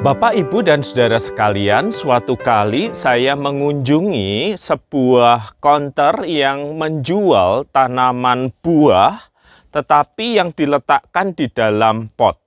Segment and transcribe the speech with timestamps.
[0.00, 9.20] Bapak, Ibu, dan saudara sekalian, suatu kali saya mengunjungi sebuah konter yang menjual tanaman buah,
[9.68, 12.40] tetapi yang diletakkan di dalam pot.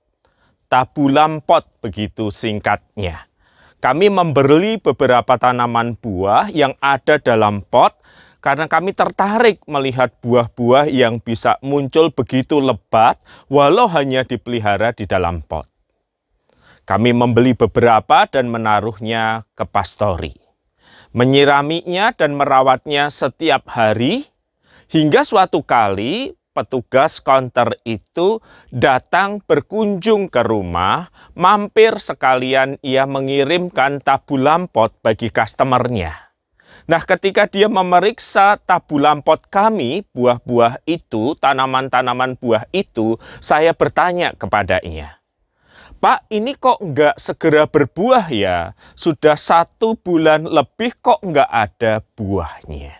[0.66, 3.30] Tabulam pot, begitu singkatnya.
[3.78, 7.94] Kami membeli beberapa tanaman buah yang ada dalam pot
[8.42, 13.14] karena kami tertarik melihat buah-buah yang bisa muncul begitu lebat,
[13.46, 15.70] walau hanya dipelihara di dalam pot.
[16.84, 20.36] Kami membeli beberapa dan menaruhnya ke pastori.
[21.16, 24.28] Menyiraminya dan merawatnya setiap hari,
[24.92, 28.38] hingga suatu kali petugas konter itu
[28.70, 36.14] datang berkunjung ke rumah, mampir sekalian ia mengirimkan tabu lampot bagi customernya.
[36.84, 45.16] Nah, ketika dia memeriksa tabu lampot kami, buah-buah itu, tanaman-tanaman buah itu, saya bertanya kepadanya,
[46.04, 48.76] Pak, ini kok nggak segera berbuah ya?
[48.92, 52.92] Sudah satu bulan lebih kok nggak ada buahnya.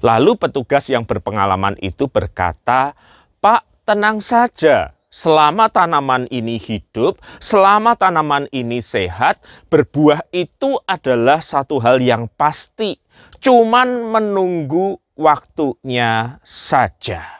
[0.00, 2.96] Lalu petugas yang berpengalaman itu berkata,
[3.44, 4.96] Pak, tenang saja.
[5.12, 9.36] Selama tanaman ini hidup, selama tanaman ini sehat,
[9.68, 12.96] berbuah itu adalah satu hal yang pasti.
[13.44, 17.37] Cuman menunggu waktunya saja.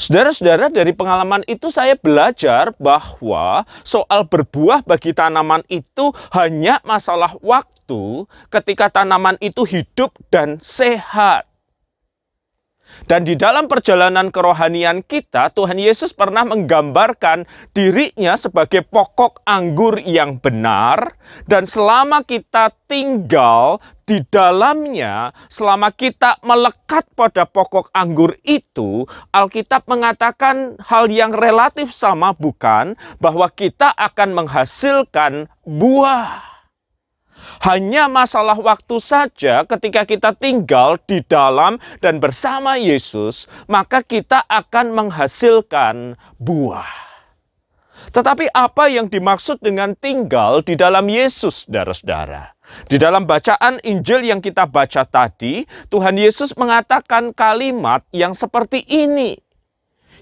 [0.00, 8.24] Saudara-saudara, dari pengalaman itu saya belajar bahwa soal berbuah bagi tanaman itu hanya masalah waktu
[8.48, 11.52] ketika tanaman itu hidup dan sehat.
[13.08, 20.38] Dan di dalam perjalanan kerohanian kita, Tuhan Yesus pernah menggambarkan dirinya sebagai pokok anggur yang
[20.38, 21.16] benar.
[21.48, 30.74] Dan selama kita tinggal di dalamnya, selama kita melekat pada pokok anggur itu, Alkitab mengatakan
[30.82, 32.98] hal yang relatif sama, bukan?
[33.22, 36.52] Bahwa kita akan menghasilkan buah.
[37.62, 44.94] Hanya masalah waktu saja ketika kita tinggal di dalam dan bersama Yesus, maka kita akan
[44.94, 47.11] menghasilkan buah.
[48.12, 52.52] Tetapi apa yang dimaksud dengan tinggal di dalam Yesus, saudara-saudara?
[52.88, 59.40] Di dalam bacaan Injil yang kita baca tadi, Tuhan Yesus mengatakan kalimat yang seperti ini.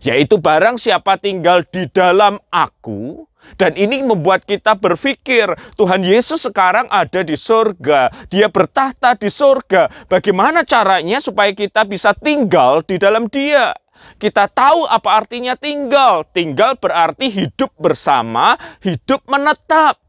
[0.00, 6.86] Yaitu barang siapa tinggal di dalam aku, dan ini membuat kita berpikir, Tuhan Yesus sekarang
[6.88, 8.08] ada di surga.
[8.30, 10.08] Dia bertahta di surga.
[10.08, 13.74] Bagaimana caranya supaya kita bisa tinggal di dalam dia?
[14.20, 16.26] Kita tahu apa artinya tinggal.
[16.30, 20.00] Tinggal berarti hidup bersama, hidup menetap.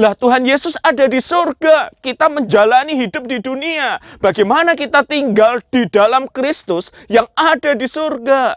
[0.00, 4.00] Lah Tuhan Yesus ada di surga, kita menjalani hidup di dunia.
[4.24, 8.56] Bagaimana kita tinggal di dalam Kristus yang ada di surga?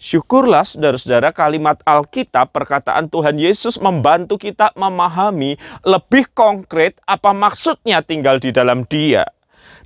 [0.00, 8.40] Syukurlah saudara-saudara kalimat Alkitab perkataan Tuhan Yesus membantu kita memahami lebih konkret apa maksudnya tinggal
[8.40, 9.28] di dalam dia.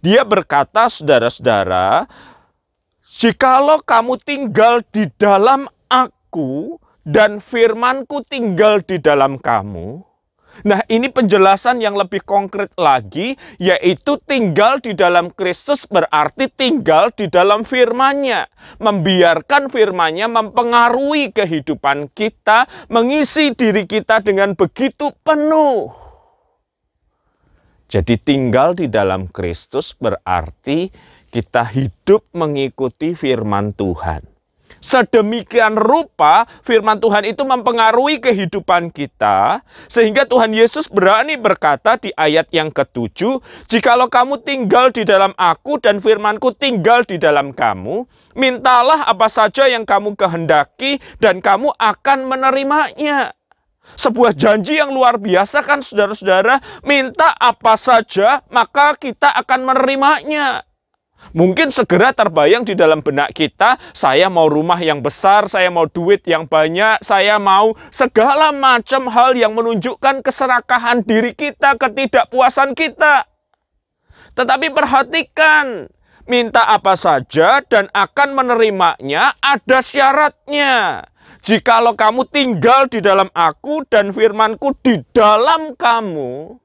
[0.06, 2.06] Dia berkata saudara-saudara,
[3.14, 10.02] Jikalau kamu tinggal di dalam aku dan firmanku tinggal di dalam kamu.
[10.66, 17.30] Nah ini penjelasan yang lebih konkret lagi, yaitu tinggal di dalam Kristus berarti tinggal di
[17.30, 18.50] dalam firmannya.
[18.82, 25.94] Membiarkan firmannya mempengaruhi kehidupan kita, mengisi diri kita dengan begitu penuh.
[27.86, 30.90] Jadi tinggal di dalam Kristus berarti
[31.34, 34.22] kita hidup mengikuti firman Tuhan.
[34.78, 42.52] Sedemikian rupa firman Tuhan itu mempengaruhi kehidupan kita sehingga Tuhan Yesus berani berkata di ayat
[42.52, 48.04] yang ketujuh, "Jikalau kamu tinggal di dalam aku dan firmanku tinggal di dalam kamu,
[48.36, 53.32] mintalah apa saja yang kamu kehendaki dan kamu akan menerimanya."
[53.96, 60.64] Sebuah janji yang luar biasa kan saudara-saudara, minta apa saja maka kita akan menerimanya.
[61.32, 66.20] Mungkin segera terbayang di dalam benak kita, saya mau rumah yang besar, saya mau duit
[66.28, 73.24] yang banyak, saya mau segala macam hal yang menunjukkan keserakahan diri kita, ketidakpuasan kita.
[74.34, 75.88] Tetapi perhatikan,
[76.26, 81.06] minta apa saja dan akan menerimanya ada syaratnya.
[81.44, 86.56] Jikalau kamu tinggal di dalam aku dan firmanku di dalam kamu,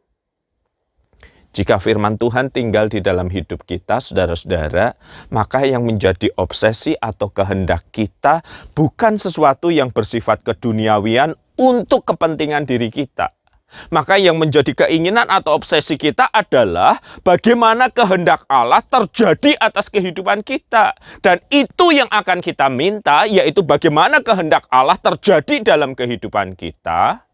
[1.49, 4.93] jika firman Tuhan tinggal di dalam hidup kita, saudara-saudara,
[5.33, 8.45] maka yang menjadi obsesi atau kehendak kita
[8.77, 13.33] bukan sesuatu yang bersifat keduniawian untuk kepentingan diri kita.
[13.93, 20.97] Maka yang menjadi keinginan atau obsesi kita adalah bagaimana kehendak Allah terjadi atas kehidupan kita.
[21.21, 27.28] Dan itu yang akan kita minta, yaitu bagaimana kehendak Allah terjadi dalam kehidupan kita.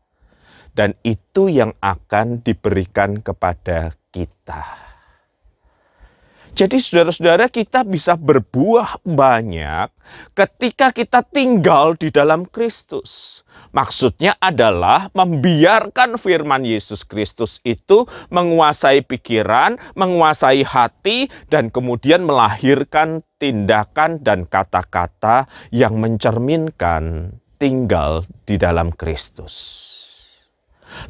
[0.76, 4.86] Dan itu yang akan diberikan kepada kita.
[6.56, 9.92] Jadi saudara-saudara kita bisa berbuah banyak
[10.32, 13.44] ketika kita tinggal di dalam Kristus.
[13.76, 24.24] Maksudnya adalah membiarkan firman Yesus Kristus itu menguasai pikiran, menguasai hati, dan kemudian melahirkan tindakan
[24.24, 30.05] dan kata-kata yang mencerminkan tinggal di dalam Kristus.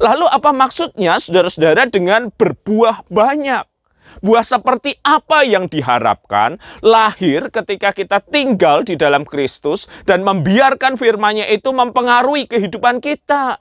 [0.00, 3.64] Lalu apa maksudnya saudara-saudara dengan berbuah banyak?
[4.24, 11.50] Buah seperti apa yang diharapkan lahir ketika kita tinggal di dalam Kristus dan membiarkan firman-Nya
[11.52, 13.60] itu mempengaruhi kehidupan kita.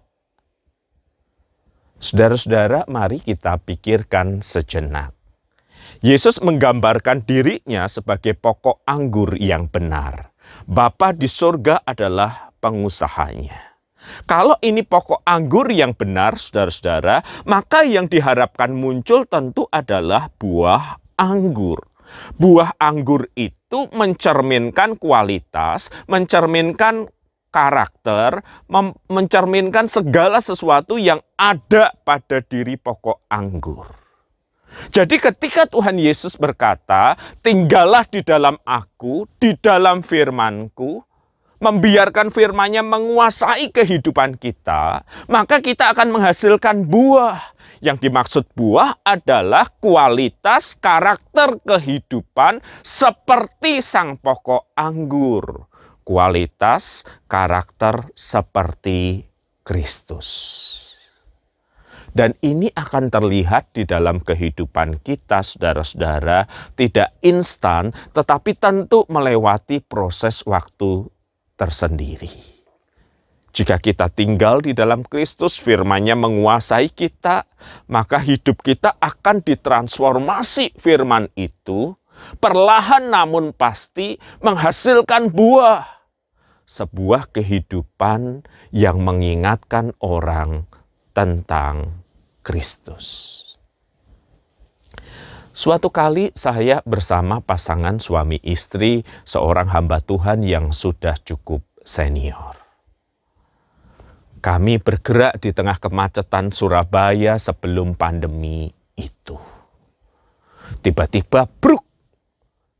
[1.99, 5.15] Saudara-saudara, mari kita pikirkan sejenak.
[6.05, 10.35] Yesus menggambarkan dirinya sebagai pokok anggur yang benar.
[10.69, 13.74] Bapa di surga adalah pengusahanya.
[14.25, 21.81] Kalau ini pokok anggur yang benar, saudara-saudara, maka yang diharapkan muncul tentu adalah buah anggur.
[22.37, 27.09] Buah anggur itu mencerminkan kualitas, mencerminkan
[27.49, 28.43] karakter,
[29.07, 33.87] mencerminkan segala sesuatu yang ada pada diri pokok anggur.
[34.91, 40.99] Jadi ketika Tuhan Yesus berkata, tinggallah di dalam aku, di dalam firmanku,
[41.59, 47.55] membiarkan firman-Nya menguasai kehidupan kita, maka kita akan menghasilkan buah.
[47.83, 55.69] Yang dimaksud buah adalah kualitas karakter kehidupan seperti sang pokok anggur.
[56.05, 59.25] Kualitas karakter seperti
[59.65, 60.29] Kristus.
[62.15, 66.47] Dan ini akan terlihat di dalam kehidupan kita, saudara-saudara,
[66.79, 71.11] tidak instan, tetapi tentu melewati proses waktu
[71.55, 72.55] tersendiri.
[73.55, 77.47] Jika kita tinggal di dalam Kristus, firman-Nya menguasai kita,
[77.87, 81.95] maka hidup kita akan ditransformasi firman itu,
[82.43, 85.87] perlahan namun pasti menghasilkan buah.
[86.67, 88.43] Sebuah kehidupan
[88.75, 90.67] yang mengingatkan orang
[91.15, 92.03] tentang
[92.43, 93.44] Kristus.
[95.55, 102.59] Suatu kali saya bersama pasangan suami istri, seorang hamba Tuhan yang sudah cukup senior.
[104.43, 108.67] Kami bergerak di tengah kemacetan Surabaya sebelum pandemi
[108.99, 109.39] itu.
[110.83, 111.87] Tiba-tiba bruk,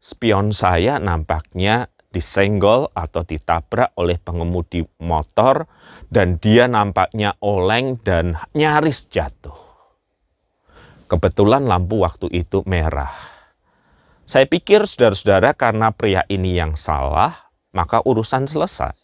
[0.04, 5.64] spion saya nampaknya disenggol atau ditabrak oleh pengemudi motor
[6.12, 9.55] dan dia nampaknya oleng dan nyaris jatuh.
[11.06, 13.14] Kebetulan lampu waktu itu merah.
[14.26, 18.98] Saya pikir saudara-saudara karena pria ini yang salah, maka urusan selesai.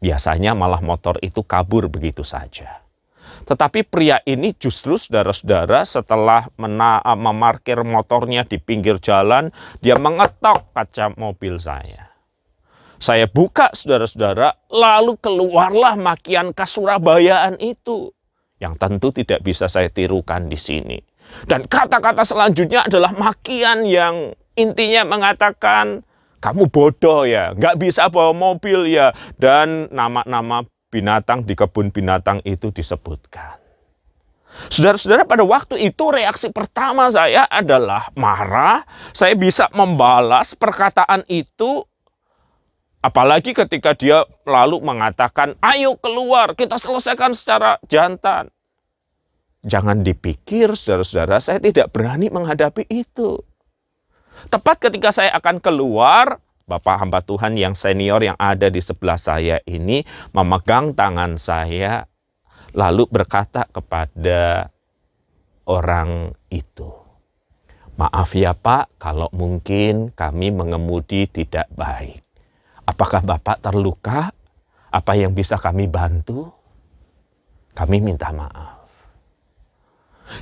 [0.00, 2.80] Biasanya malah motor itu kabur begitu saja.
[3.44, 9.52] Tetapi pria ini justru saudara-saudara setelah mena memarkir motornya di pinggir jalan,
[9.84, 12.08] dia mengetok kaca mobil saya.
[12.96, 18.08] Saya buka saudara-saudara, lalu keluarlah makian kasurabayaan itu.
[18.56, 21.09] Yang tentu tidak bisa saya tirukan di sini.
[21.46, 26.02] Dan kata-kata selanjutnya adalah makian yang intinya mengatakan
[26.40, 29.12] kamu bodoh ya, nggak bisa bawa mobil ya.
[29.36, 33.60] Dan nama-nama binatang di kebun binatang itu disebutkan.
[34.66, 38.82] Saudara-saudara pada waktu itu reaksi pertama saya adalah marah.
[39.14, 41.86] Saya bisa membalas perkataan itu
[43.00, 48.52] Apalagi ketika dia lalu mengatakan, ayo keluar, kita selesaikan secara jantan.
[49.60, 53.36] Jangan dipikir, saudara-saudara, saya tidak berani menghadapi itu.
[54.48, 59.60] Tepat ketika saya akan keluar, Bapak hamba Tuhan yang senior yang ada di sebelah saya
[59.68, 62.08] ini memegang tangan saya,
[62.72, 64.70] lalu berkata kepada
[65.68, 66.88] orang itu,
[68.00, 72.24] Maaf ya Pak, kalau mungkin kami mengemudi tidak baik.
[72.88, 74.32] Apakah Bapak terluka?
[74.88, 76.48] Apa yang bisa kami bantu?
[77.76, 78.79] Kami minta maaf.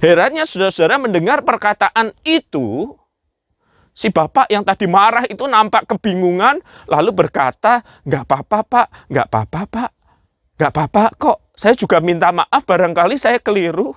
[0.05, 2.93] Herannya saudara-saudara mendengar perkataan itu,
[3.97, 9.61] si bapak yang tadi marah itu nampak kebingungan, lalu berkata, nggak apa-apa pak, nggak apa-apa
[9.67, 9.91] pak,
[10.61, 13.97] nggak apa-apa kok, saya juga minta maaf barangkali saya keliru.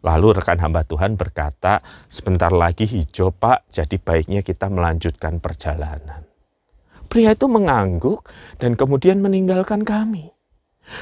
[0.00, 6.24] Lalu rekan hamba Tuhan berkata, sebentar lagi hijau pak, jadi baiknya kita melanjutkan perjalanan.
[7.10, 8.22] Pria itu mengangguk
[8.62, 10.30] dan kemudian meninggalkan kami.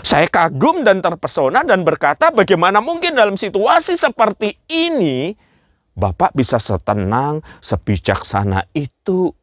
[0.05, 5.33] Saya kagum dan terpesona dan berkata bagaimana mungkin dalam situasi seperti ini
[5.99, 9.35] Bapak bisa setenang, sebijaksana itu.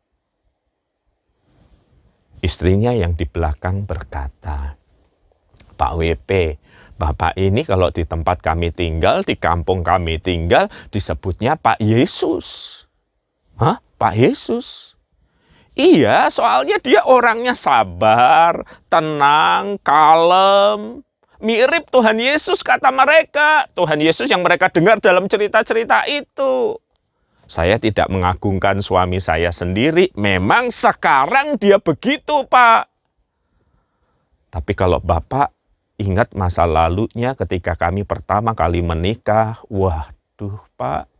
[2.39, 4.79] Istrinya yang di belakang berkata,
[5.75, 6.55] Pak WP,
[6.95, 12.87] Bapak ini kalau di tempat kami tinggal, di kampung kami tinggal, disebutnya Pak Yesus.
[13.59, 13.83] Hah?
[13.99, 14.94] Pak Yesus?
[15.75, 21.03] Iya, soalnya dia orangnya sabar, tenang, kalem.
[21.44, 23.67] Mirip Tuhan Yesus kata mereka.
[23.75, 26.79] Tuhan Yesus yang mereka dengar dalam cerita-cerita itu.
[27.46, 30.15] Saya tidak mengagungkan suami saya sendiri.
[30.15, 32.88] Memang sekarang dia begitu, Pak.
[34.50, 35.51] Tapi kalau Bapak
[36.00, 41.14] ingat masa lalunya ketika kami pertama kali menikah, waduh, Pak.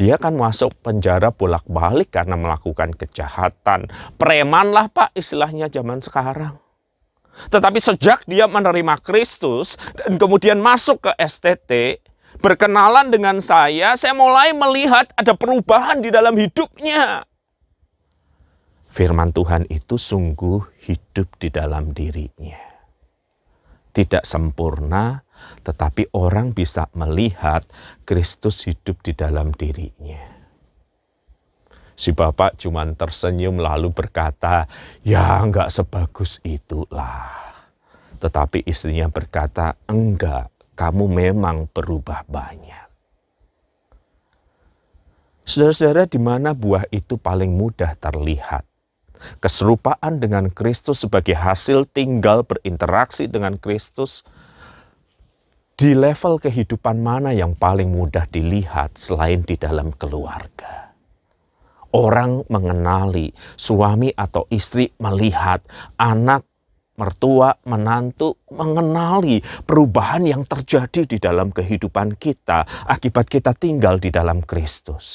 [0.00, 3.84] Dia kan masuk penjara bolak-balik karena melakukan kejahatan.
[4.16, 6.56] Preman lah Pak istilahnya zaman sekarang.
[7.52, 12.00] Tetapi sejak dia menerima Kristus dan kemudian masuk ke STT,
[12.40, 17.28] berkenalan dengan saya, saya mulai melihat ada perubahan di dalam hidupnya.
[18.88, 22.56] Firman Tuhan itu sungguh hidup di dalam dirinya.
[23.92, 25.20] Tidak sempurna,
[25.62, 27.66] tetapi orang bisa melihat
[28.08, 30.40] Kristus hidup di dalam dirinya.
[32.00, 34.64] Si bapak cuma tersenyum lalu berkata,
[35.04, 37.36] ya enggak sebagus itulah.
[38.16, 42.88] Tetapi istrinya berkata, enggak, kamu memang berubah banyak.
[45.44, 48.64] Saudara-saudara, di mana buah itu paling mudah terlihat?
[49.36, 54.24] Keserupaan dengan Kristus sebagai hasil tinggal berinteraksi dengan Kristus
[55.80, 60.92] di level kehidupan mana yang paling mudah dilihat selain di dalam keluarga?
[61.96, 65.64] Orang mengenali, suami atau istri melihat,
[65.96, 66.44] anak,
[67.00, 74.44] mertua, menantu mengenali perubahan yang terjadi di dalam kehidupan kita akibat kita tinggal di dalam
[74.44, 75.08] Kristus.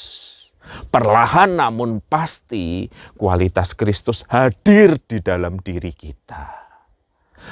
[0.90, 6.65] Perlahan namun pasti kualitas Kristus hadir di dalam diri kita.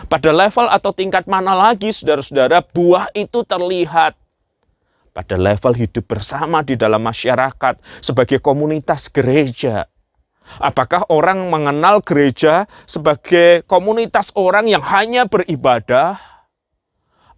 [0.09, 4.17] Pada level atau tingkat mana lagi saudara-saudara buah itu terlihat?
[5.15, 9.87] Pada level hidup bersama di dalam masyarakat sebagai komunitas gereja.
[10.61, 16.21] Apakah orang mengenal gereja sebagai komunitas orang yang hanya beribadah?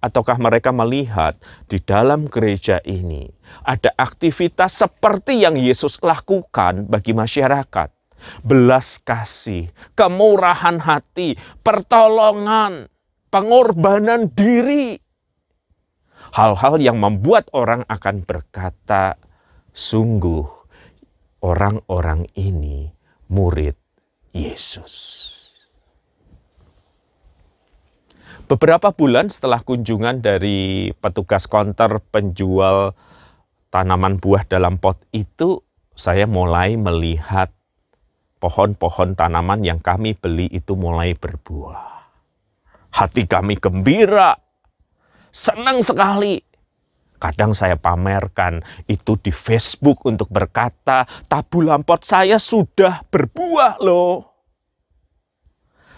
[0.02, 3.26] Ataukah mereka melihat di dalam gereja ini
[3.64, 7.95] ada aktivitas seperti yang Yesus lakukan bagi masyarakat?
[8.42, 12.88] Belas kasih, kemurahan hati, pertolongan,
[13.28, 14.98] pengorbanan diri.
[16.36, 19.16] Hal-hal yang membuat orang akan berkata,
[19.76, 20.44] sungguh
[21.44, 22.90] orang-orang ini
[23.30, 23.76] murid
[24.32, 25.24] Yesus.
[28.46, 32.94] Beberapa bulan setelah kunjungan dari petugas konter penjual
[33.74, 35.66] tanaman buah dalam pot itu,
[35.98, 37.50] saya mulai melihat
[38.46, 42.06] pohon-pohon tanaman yang kami beli itu mulai berbuah.
[42.94, 44.38] Hati kami gembira,
[45.34, 46.38] senang sekali.
[47.18, 54.38] Kadang saya pamerkan itu di Facebook untuk berkata, tabu lampot saya sudah berbuah loh.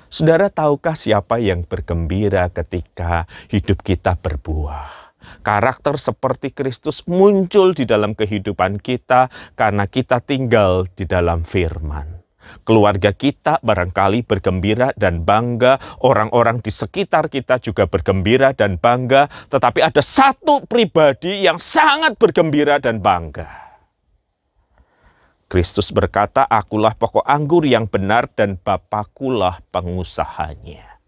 [0.08, 5.12] Saudara tahukah siapa yang bergembira ketika hidup kita berbuah?
[5.44, 12.17] Karakter seperti Kristus muncul di dalam kehidupan kita karena kita tinggal di dalam firman.
[12.62, 19.80] Keluarga kita barangkali bergembira dan bangga, orang-orang di sekitar kita juga bergembira dan bangga, tetapi
[19.80, 23.68] ada satu pribadi yang sangat bergembira dan bangga.
[25.48, 31.00] Kristus berkata, akulah pokok anggur yang benar dan Bapakulah pengusahanya.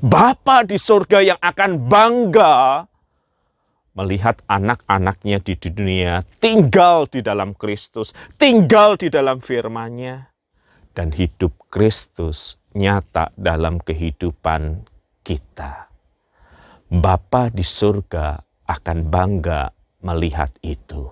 [0.00, 2.88] Bapa di surga yang akan bangga
[3.92, 10.31] melihat anak-anaknya di dunia tinggal di dalam Kristus, tinggal di dalam firman-Nya
[10.92, 14.84] dan hidup Kristus nyata dalam kehidupan
[15.24, 15.88] kita.
[16.92, 18.36] Bapa di surga
[18.68, 19.72] akan bangga
[20.04, 21.08] melihat itu.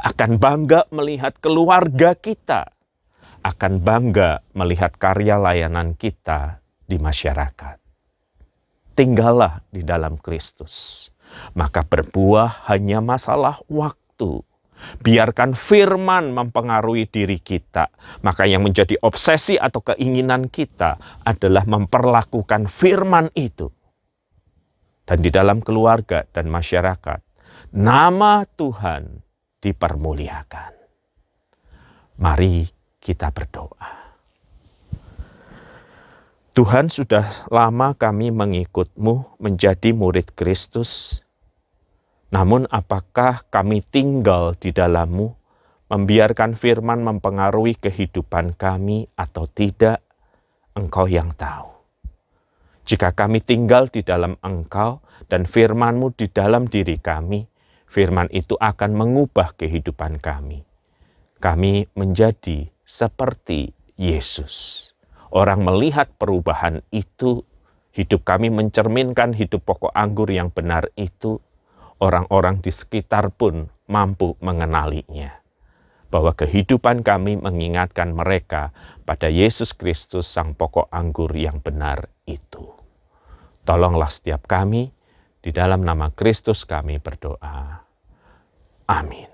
[0.00, 2.70] Akan bangga melihat keluarga kita.
[3.44, 7.76] Akan bangga melihat karya layanan kita di masyarakat.
[8.94, 11.08] Tinggallah di dalam Kristus.
[11.56, 14.44] Maka berbuah hanya masalah waktu
[15.00, 17.88] Biarkan firman mempengaruhi diri kita.
[18.22, 23.72] Maka yang menjadi obsesi atau keinginan kita adalah memperlakukan firman itu.
[25.04, 27.20] Dan di dalam keluarga dan masyarakat,
[27.76, 29.20] nama Tuhan
[29.60, 30.72] dipermuliakan.
[32.20, 32.68] Mari
[33.02, 34.04] kita berdoa.
[36.54, 41.18] Tuhan sudah lama kami mengikutmu menjadi murid Kristus.
[42.34, 45.30] Namun apakah kami tinggal di dalammu,
[45.86, 50.02] membiarkan firman mempengaruhi kehidupan kami atau tidak,
[50.74, 51.70] engkau yang tahu.
[52.82, 54.98] Jika kami tinggal di dalam engkau
[55.30, 57.46] dan firmanmu di dalam diri kami,
[57.86, 60.66] firman itu akan mengubah kehidupan kami.
[61.38, 64.90] Kami menjadi seperti Yesus
[65.34, 67.42] orang melihat perubahan itu,
[67.90, 71.42] hidup kami mencerminkan hidup pokok anggur yang benar itu,
[72.00, 75.42] orang-orang di sekitar pun mampu mengenalinya.
[76.08, 78.70] Bahwa kehidupan kami mengingatkan mereka
[79.02, 82.70] pada Yesus Kristus sang pokok anggur yang benar itu.
[83.66, 84.94] Tolonglah setiap kami,
[85.42, 87.82] di dalam nama Kristus kami berdoa.
[88.86, 89.33] Amin.